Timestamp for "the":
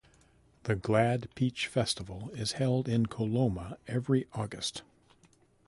0.63-0.75